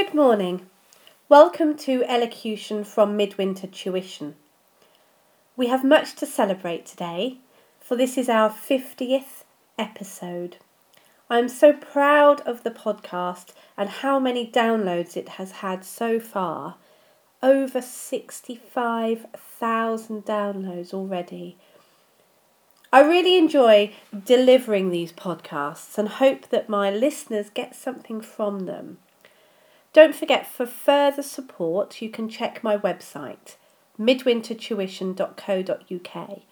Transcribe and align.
Good 0.00 0.14
morning. 0.14 0.56
Welcome 1.28 1.76
to 1.78 2.04
Elocution 2.04 2.84
from 2.84 3.16
Midwinter 3.16 3.66
Tuition. 3.66 4.36
We 5.56 5.66
have 5.66 5.82
much 5.82 6.14
to 6.20 6.24
celebrate 6.24 6.86
today, 6.86 7.38
for 7.80 7.96
this 7.96 8.16
is 8.16 8.28
our 8.28 8.48
50th 8.48 9.42
episode. 9.76 10.58
I 11.28 11.40
am 11.40 11.48
so 11.48 11.72
proud 11.72 12.42
of 12.42 12.62
the 12.62 12.70
podcast 12.70 13.46
and 13.76 13.88
how 13.88 14.20
many 14.20 14.48
downloads 14.48 15.16
it 15.16 15.30
has 15.30 15.50
had 15.66 15.84
so 15.84 16.20
far. 16.20 16.76
Over 17.42 17.82
65,000 17.82 20.24
downloads 20.24 20.94
already. 20.94 21.56
I 22.92 23.00
really 23.00 23.36
enjoy 23.36 23.92
delivering 24.24 24.90
these 24.90 25.12
podcasts 25.12 25.98
and 25.98 26.08
hope 26.08 26.50
that 26.50 26.68
my 26.68 26.88
listeners 26.88 27.50
get 27.50 27.74
something 27.74 28.20
from 28.20 28.66
them. 28.66 28.98
Don't 29.92 30.14
forget, 30.14 30.46
for 30.46 30.66
further 30.66 31.22
support, 31.22 32.02
you 32.02 32.10
can 32.10 32.28
check 32.28 32.62
my 32.62 32.76
website, 32.76 33.56
midwintertuition.co.uk. 33.98 36.42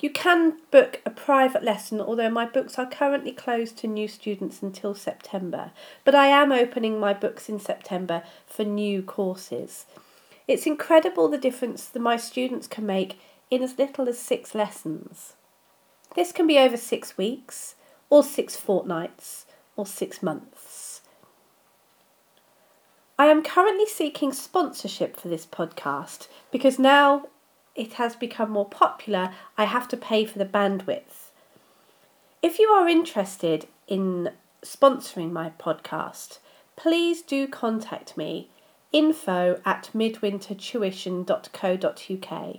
You 0.00 0.10
can 0.10 0.58
book 0.70 1.02
a 1.04 1.10
private 1.10 1.64
lesson, 1.64 2.00
although 2.00 2.30
my 2.30 2.46
books 2.46 2.78
are 2.78 2.88
currently 2.88 3.32
closed 3.32 3.76
to 3.78 3.88
new 3.88 4.06
students 4.06 4.62
until 4.62 4.94
September, 4.94 5.72
but 6.04 6.14
I 6.14 6.28
am 6.28 6.52
opening 6.52 7.00
my 7.00 7.12
books 7.12 7.48
in 7.48 7.58
September 7.58 8.22
for 8.46 8.62
new 8.62 9.02
courses. 9.02 9.86
It's 10.46 10.66
incredible 10.66 11.26
the 11.28 11.36
difference 11.36 11.86
that 11.86 11.98
my 11.98 12.16
students 12.16 12.68
can 12.68 12.86
make 12.86 13.18
in 13.50 13.60
as 13.62 13.76
little 13.76 14.08
as 14.08 14.20
six 14.20 14.54
lessons. 14.54 15.34
This 16.14 16.30
can 16.32 16.46
be 16.46 16.58
over 16.58 16.76
six 16.76 17.18
weeks, 17.18 17.74
or 18.08 18.22
six 18.22 18.54
fortnights, 18.56 19.46
or 19.76 19.84
six 19.84 20.22
months. 20.22 20.57
I 23.18 23.26
am 23.26 23.42
currently 23.42 23.86
seeking 23.86 24.32
sponsorship 24.32 25.16
for 25.16 25.26
this 25.26 25.44
podcast 25.44 26.28
because 26.52 26.78
now 26.78 27.26
it 27.74 27.94
has 27.94 28.14
become 28.14 28.50
more 28.50 28.68
popular, 28.68 29.32
I 29.56 29.64
have 29.64 29.88
to 29.88 29.96
pay 29.96 30.24
for 30.24 30.38
the 30.38 30.44
bandwidth. 30.44 31.32
If 32.42 32.60
you 32.60 32.68
are 32.68 32.88
interested 32.88 33.66
in 33.88 34.30
sponsoring 34.62 35.32
my 35.32 35.50
podcast, 35.58 36.38
please 36.76 37.22
do 37.22 37.48
contact 37.48 38.16
me 38.16 38.50
info 38.92 39.60
at 39.64 39.90
midwintertuition.co.uk. 39.94 42.56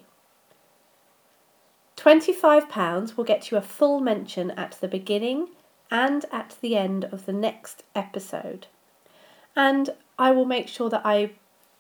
£25 1.98 3.18
will 3.18 3.24
get 3.24 3.50
you 3.52 3.58
a 3.58 3.62
full 3.62 4.00
mention 4.00 4.52
at 4.52 4.78
the 4.80 4.88
beginning 4.88 5.50
and 5.92 6.26
at 6.32 6.56
the 6.62 6.78
end 6.78 7.04
of 7.06 7.26
the 7.26 7.34
next 7.34 7.84
episode. 7.96 8.68
And 9.56 9.90
I 10.20 10.32
will 10.32 10.46
make 10.46 10.68
sure 10.68 10.90
that 10.90 11.06
I 11.06 11.32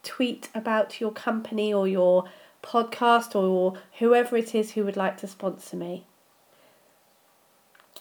tweet 0.02 0.50
about 0.56 1.02
your 1.02 1.12
company 1.12 1.74
or 1.74 1.88
your 1.88 2.24
podcast 2.64 3.36
or 3.36 3.78
whoever 4.00 4.38
it 4.38 4.56
is 4.56 4.72
who 4.72 4.86
would 4.86 4.98
like 4.98 5.18
to 5.18 5.28
sponsor 5.28 5.76
me. 5.76 6.06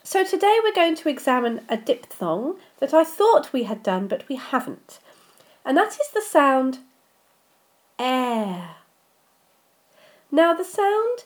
So 0.04 0.24
today 0.24 0.58
we're 0.62 0.72
going 0.72 0.94
to 0.94 1.08
examine 1.08 1.66
a 1.68 1.76
diphthong 1.76 2.56
that 2.78 2.94
I 2.94 3.04
thought 3.04 3.52
we 3.52 3.64
had 3.64 3.82
done 3.82 4.06
but 4.06 4.26
we 4.28 4.36
haven't. 4.36 5.00
And 5.64 5.76
that 5.76 5.98
is 6.00 6.08
the 6.14 6.22
sound 6.22 6.78
air. 7.98 8.76
Now 10.30 10.54
the 10.54 10.64
sound 10.64 11.24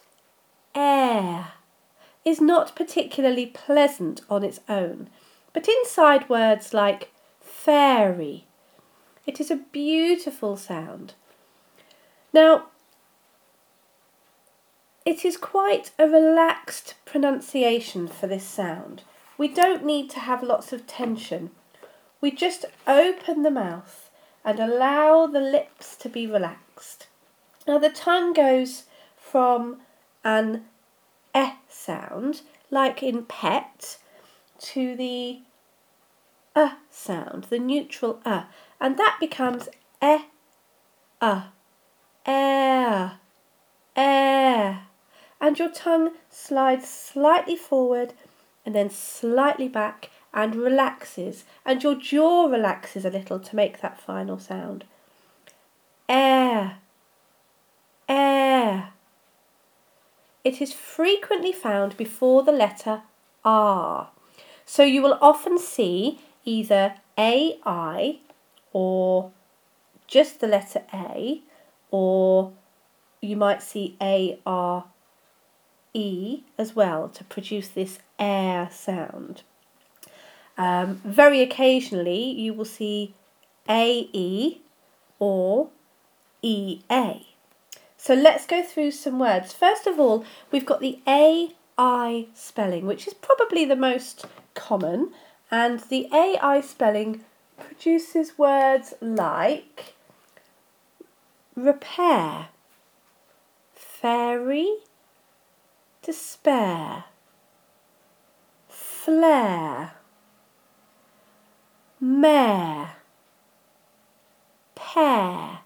air 0.73 1.53
is 2.25 2.41
not 2.41 2.75
particularly 2.75 3.45
pleasant 3.45 4.21
on 4.29 4.43
its 4.43 4.59
own, 4.67 5.09
but 5.53 5.67
inside 5.67 6.29
words 6.29 6.73
like 6.73 7.11
fairy, 7.39 8.47
it 9.25 9.39
is 9.39 9.49
a 9.49 9.55
beautiful 9.71 10.57
sound. 10.57 11.13
Now, 12.33 12.67
it 15.05 15.25
is 15.25 15.37
quite 15.37 15.91
a 15.99 16.07
relaxed 16.07 16.95
pronunciation 17.05 18.07
for 18.07 18.27
this 18.27 18.45
sound. 18.45 19.03
We 19.37 19.47
don't 19.47 19.85
need 19.85 20.09
to 20.11 20.19
have 20.19 20.43
lots 20.43 20.71
of 20.71 20.87
tension. 20.87 21.51
We 22.21 22.31
just 22.31 22.65
open 22.87 23.43
the 23.43 23.51
mouth 23.51 24.09
and 24.45 24.59
allow 24.59 25.27
the 25.27 25.41
lips 25.41 25.95
to 25.97 26.09
be 26.09 26.27
relaxed. 26.27 27.07
Now, 27.67 27.77
the 27.79 27.89
tongue 27.89 28.33
goes 28.33 28.83
from 29.17 29.81
an 30.23 30.65
eh 31.33 31.53
sound, 31.67 32.41
like 32.69 33.01
in 33.03 33.25
pet, 33.25 33.97
to 34.59 34.95
the 34.95 35.39
uh 36.55 36.75
sound, 36.89 37.45
the 37.45 37.59
neutral 37.59 38.19
uh, 38.25 38.43
and 38.83 38.97
that 38.97 39.15
becomes 39.17 39.69
eh, 40.01 40.23
uh, 41.21 41.43
air, 42.25 43.13
air. 43.95 44.87
And 45.39 45.57
your 45.57 45.71
tongue 45.71 46.11
slides 46.29 46.89
slightly 46.89 47.55
forward 47.55 48.13
and 48.65 48.75
then 48.75 48.89
slightly 48.89 49.69
back 49.69 50.09
and 50.33 50.55
relaxes, 50.55 51.45
and 51.65 51.81
your 51.81 51.95
jaw 51.95 52.47
relaxes 52.47 53.05
a 53.05 53.09
little 53.09 53.39
to 53.39 53.55
make 53.55 53.79
that 53.79 54.01
final 54.01 54.37
sound. 54.37 54.83
Air, 56.09 56.77
air. 58.09 58.89
It 60.43 60.61
is 60.61 60.73
frequently 60.73 61.53
found 61.53 61.95
before 61.95 62.43
the 62.43 62.51
letter 62.51 63.03
R. 63.45 64.09
So 64.65 64.83
you 64.83 65.01
will 65.01 65.17
often 65.21 65.57
see 65.57 66.19
either 66.43 66.95
AI 67.17 68.19
or 68.73 69.31
just 70.07 70.41
the 70.41 70.47
letter 70.47 70.83
A, 70.93 71.41
or 71.91 72.51
you 73.21 73.37
might 73.37 73.63
see 73.63 73.95
A 74.01 74.39
R 74.45 74.85
E 75.93 76.43
as 76.57 76.75
well 76.75 77.07
to 77.09 77.23
produce 77.23 77.69
this 77.69 77.99
air 78.19 78.67
sound. 78.71 79.43
Um, 80.57 81.01
very 81.03 81.41
occasionally, 81.41 82.23
you 82.31 82.53
will 82.53 82.65
see 82.65 83.13
AE 83.69 84.61
or 85.19 85.69
EA. 86.41 87.27
So 87.97 88.13
let's 88.13 88.45
go 88.45 88.61
through 88.61 88.91
some 88.91 89.17
words. 89.17 89.53
First 89.53 89.87
of 89.87 89.99
all, 89.99 90.25
we've 90.51 90.65
got 90.65 90.81
the 90.81 90.99
AI 91.07 92.27
spelling, 92.33 92.85
which 92.85 93.07
is 93.07 93.13
probably 93.13 93.65
the 93.65 93.75
most 93.75 94.25
common, 94.53 95.11
and 95.49 95.79
the 95.79 96.09
AI 96.13 96.61
spelling 96.61 97.23
produces 97.63 98.37
words 98.37 98.93
like 99.01 99.93
repair, 101.55 102.47
fairy, 103.73 104.69
despair, 106.01 107.05
flair, 108.67 109.93
mare, 111.99 112.95
pair, 114.75 115.59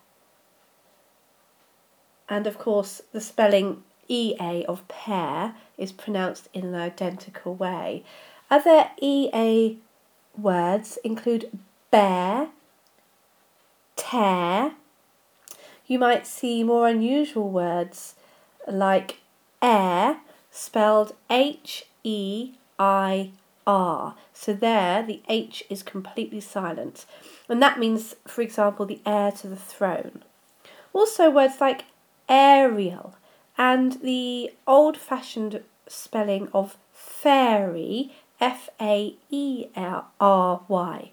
and 2.30 2.46
of 2.46 2.57
course 2.57 3.02
the 3.12 3.22
spelling 3.22 3.84
EA 4.09 4.66
of 4.68 4.88
pear 4.88 5.56
is 5.78 5.91
pronounced 5.91 6.47
in 6.53 6.66
an 6.66 6.75
identical 6.75 7.56
way. 7.56 8.03
Other 8.50 8.91
EA 9.02 9.78
words 10.38 10.97
include 11.03 11.59
bear, 11.92 12.50
tear. 13.96 14.74
You 15.86 16.00
might 16.00 16.28
see 16.28 16.64
more 16.64 16.88
unusual 16.88 17.50
words 17.50 18.16
like 18.68 19.18
heir, 19.62 20.18
spelled 20.52 21.14
H 21.30 21.86
E 22.03 22.53
I 22.78 23.31
R. 23.66 24.16
So 24.34 24.53
there, 24.53 25.03
the 25.03 25.22
H 25.28 25.64
is 25.70 25.84
completely 25.84 26.40
silent. 26.40 27.06
And 27.50 27.62
that 27.62 27.80
means, 27.80 28.16
for 28.25 28.42
example, 28.42 28.86
the 28.86 29.01
heir 29.06 29.31
to 29.34 29.48
the 29.48 29.56
throne. 29.56 30.24
Also, 30.94 31.30
words 31.30 31.62
like 31.62 31.86
aerial 32.30 33.16
and 33.57 33.94
the 34.01 34.51
old 34.66 34.98
fashioned 34.98 35.62
spelling 35.88 36.50
of 36.54 36.78
fairy, 36.92 38.13
F 38.39 38.69
A 38.80 39.16
E 39.30 39.66
R 39.75 40.62
Y. 40.68 41.12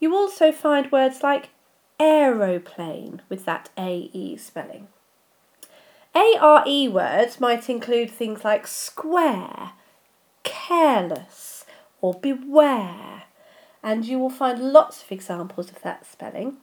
You 0.00 0.16
also 0.16 0.50
find 0.50 0.90
words 0.90 1.22
like 1.22 1.50
aeroplane 2.00 3.20
with 3.28 3.44
that 3.44 3.68
AE 3.76 4.36
spelling. 4.38 4.88
ARE 6.14 6.90
words 6.90 7.38
might 7.38 7.68
include 7.68 8.10
things 8.10 8.42
like 8.42 8.66
square, 8.66 9.72
careless, 10.42 11.64
or 12.00 12.14
beware, 12.14 13.24
and 13.82 14.04
you 14.04 14.18
will 14.18 14.30
find 14.30 14.72
lots 14.72 15.02
of 15.02 15.12
examples 15.12 15.70
of 15.70 15.82
that 15.82 16.06
spelling. 16.06 16.56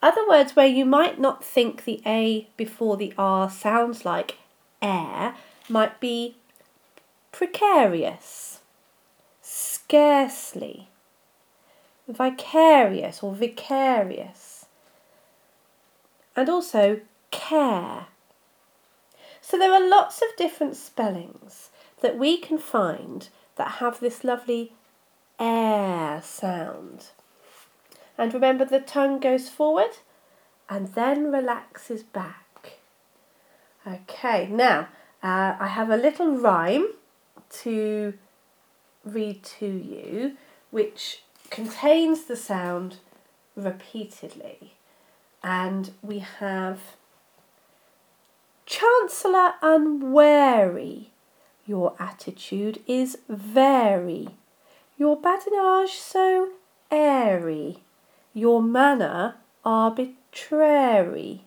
Other 0.00 0.26
words 0.26 0.56
where 0.56 0.66
you 0.66 0.84
might 0.84 1.20
not 1.20 1.44
think 1.44 1.84
the 1.84 2.00
A 2.06 2.48
before 2.56 2.96
the 2.96 3.12
R 3.18 3.50
sounds 3.50 4.04
like 4.04 4.38
air 4.80 5.34
might 5.68 6.00
be 6.00 6.36
precarious, 7.30 8.60
scarcely, 9.40 10.88
vicarious 12.08 13.22
or 13.22 13.34
vicarious. 13.34 14.66
And 16.34 16.48
also 16.48 17.00
care. 17.30 18.06
So 19.40 19.58
there 19.58 19.72
are 19.72 19.88
lots 19.88 20.22
of 20.22 20.36
different 20.36 20.76
spellings 20.76 21.70
that 22.00 22.18
we 22.18 22.36
can 22.38 22.58
find 22.58 23.28
that 23.56 23.72
have 23.72 24.00
this 24.00 24.24
lovely 24.24 24.72
air 25.38 26.22
sound. 26.22 27.08
And 28.16 28.32
remember, 28.32 28.64
the 28.64 28.80
tongue 28.80 29.18
goes 29.18 29.48
forward 29.48 29.98
and 30.68 30.94
then 30.94 31.32
relaxes 31.32 32.02
back. 32.02 32.78
Okay, 33.86 34.46
now 34.46 34.88
uh, 35.22 35.56
I 35.58 35.66
have 35.68 35.90
a 35.90 35.96
little 35.96 36.36
rhyme 36.36 36.86
to 37.62 38.14
read 39.04 39.42
to 39.42 39.66
you 39.66 40.36
which 40.70 41.22
contains 41.52 42.24
the 42.24 42.36
sound 42.36 42.96
repeatedly. 43.54 44.72
And 45.44 45.90
we 46.00 46.20
have 46.20 46.80
Chancellor 48.64 49.52
unwary, 49.60 51.10
your 51.66 51.94
attitude 51.98 52.82
is 52.86 53.18
very, 53.28 54.28
your 54.96 55.20
badinage 55.20 55.98
so 55.98 56.52
airy, 56.90 57.80
your 58.32 58.62
manner 58.62 59.34
arbitrary, 59.62 61.44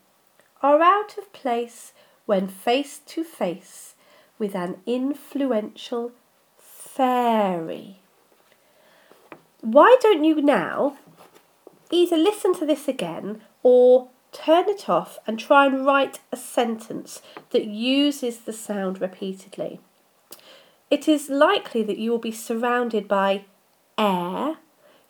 are 0.62 0.82
out 0.82 1.18
of 1.18 1.34
place 1.34 1.94
when 2.28 2.48
face 2.48 3.00
to 3.08 3.24
face 3.24 3.96
with 4.38 4.54
an 4.54 4.78
influential 4.86 6.12
fairy. 6.60 8.02
Why 9.66 9.98
don't 10.00 10.24
you 10.24 10.44
now 10.44 10.96
either 11.90 12.18
listen 12.18 12.54
to 12.54 12.68
this 12.68 12.88
again 12.88 13.42
or 13.64 14.10
turn 14.32 14.70
it 14.70 14.88
off 14.88 15.18
and 15.26 15.40
try 15.40 15.66
and 15.66 15.84
write 15.84 16.20
a 16.32 16.38
sentence 16.38 17.24
that 17.50 17.66
uses 17.66 18.38
the 18.42 18.54
sound 18.54 19.02
repeatedly? 19.02 19.80
It 20.92 21.08
is 21.08 21.30
likely 21.30 21.82
that 21.82 21.98
you 21.98 22.12
will 22.12 22.20
be 22.20 22.32
surrounded 22.32 23.08
by 23.08 23.46
air. 23.98 24.58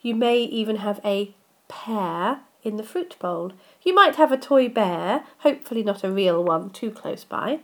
You 0.02 0.16
may 0.16 0.44
even 0.44 0.78
have 0.78 1.02
a 1.04 1.36
pear 1.68 2.40
in 2.64 2.78
the 2.78 2.84
fruit 2.84 3.18
bowl. 3.20 3.52
You 3.84 3.94
might 3.94 4.16
have 4.16 4.32
a 4.32 4.38
toy 4.38 4.70
bear, 4.70 5.26
hopefully 5.40 5.84
not 5.84 6.06
a 6.06 6.12
real 6.12 6.42
one 6.42 6.70
too 6.70 6.92
close 6.92 7.26
by. 7.26 7.60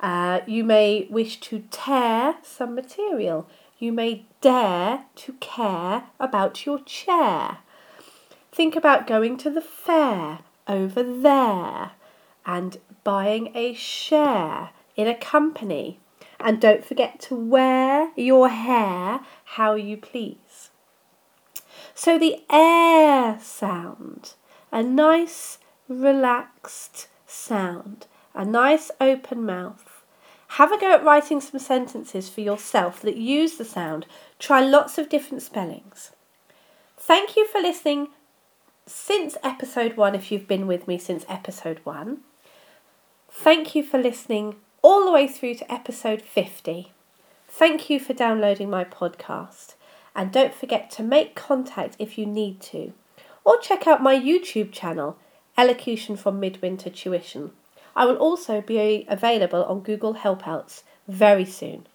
Uh, 0.00 0.40
you 0.46 0.64
may 0.64 1.06
wish 1.10 1.40
to 1.40 1.64
tear 1.70 2.36
some 2.42 2.74
material. 2.74 3.46
You 3.78 3.92
may 3.92 4.24
dare 4.40 5.04
to 5.16 5.32
care 5.34 6.04
about 6.18 6.64
your 6.64 6.78
chair. 6.80 7.58
Think 8.50 8.74
about 8.74 9.06
going 9.06 9.36
to 9.38 9.50
the 9.50 9.60
fair 9.60 10.38
over 10.66 11.02
there 11.02 11.92
and 12.46 12.78
buying 13.04 13.54
a 13.54 13.74
share 13.74 14.70
in 14.96 15.06
a 15.06 15.14
company. 15.14 16.00
And 16.40 16.60
don't 16.60 16.84
forget 16.84 17.20
to 17.20 17.34
wear 17.34 18.12
your 18.16 18.48
hair 18.48 19.20
how 19.44 19.74
you 19.74 19.96
please. 19.96 20.70
So 21.94 22.18
the 22.18 22.42
air 22.50 23.38
sound, 23.40 24.34
a 24.72 24.82
nice 24.82 25.58
relaxed 25.88 27.08
sound, 27.26 28.06
a 28.34 28.44
nice 28.44 28.90
open 29.00 29.44
mouth 29.44 29.85
have 30.48 30.72
a 30.72 30.78
go 30.78 30.92
at 30.92 31.04
writing 31.04 31.40
some 31.40 31.60
sentences 31.60 32.28
for 32.28 32.40
yourself 32.40 33.00
that 33.02 33.16
use 33.16 33.56
the 33.56 33.64
sound. 33.64 34.06
Try 34.38 34.60
lots 34.60 34.98
of 34.98 35.08
different 35.08 35.42
spellings. 35.42 36.12
Thank 36.96 37.36
you 37.36 37.46
for 37.46 37.60
listening 37.60 38.08
since 38.86 39.36
episode 39.42 39.96
one, 39.96 40.14
if 40.14 40.30
you've 40.30 40.46
been 40.46 40.66
with 40.66 40.86
me 40.86 40.98
since 40.98 41.24
episode 41.28 41.80
one. 41.84 42.18
Thank 43.30 43.74
you 43.74 43.82
for 43.82 43.98
listening 43.98 44.56
all 44.82 45.04
the 45.04 45.12
way 45.12 45.26
through 45.26 45.56
to 45.56 45.72
episode 45.72 46.22
50. 46.22 46.92
Thank 47.48 47.90
you 47.90 47.98
for 47.98 48.14
downloading 48.14 48.70
my 48.70 48.84
podcast. 48.84 49.74
And 50.14 50.32
don't 50.32 50.54
forget 50.54 50.90
to 50.92 51.02
make 51.02 51.34
contact 51.34 51.96
if 51.98 52.16
you 52.16 52.24
need 52.24 52.60
to. 52.62 52.92
Or 53.44 53.58
check 53.58 53.86
out 53.86 54.02
my 54.02 54.16
YouTube 54.16 54.72
channel, 54.72 55.18
Elocution 55.58 56.16
from 56.16 56.40
Midwinter 56.40 56.90
Tuition. 56.90 57.50
I 57.96 58.04
will 58.04 58.16
also 58.16 58.60
be 58.60 59.06
available 59.08 59.64
on 59.64 59.80
Google 59.80 60.14
Helpouts 60.14 60.82
very 61.08 61.46
soon. 61.46 61.86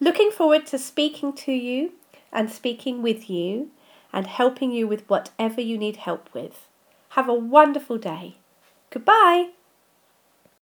Looking 0.00 0.30
forward 0.30 0.66
to 0.66 0.78
speaking 0.78 1.34
to 1.34 1.52
you 1.52 1.92
and 2.32 2.50
speaking 2.50 3.02
with 3.02 3.28
you 3.28 3.70
and 4.12 4.26
helping 4.26 4.72
you 4.72 4.88
with 4.88 5.08
whatever 5.08 5.60
you 5.60 5.76
need 5.76 5.96
help 5.96 6.30
with. 6.32 6.66
Have 7.10 7.28
a 7.28 7.34
wonderful 7.34 7.98
day. 7.98 8.36
Goodbye. 8.90 9.50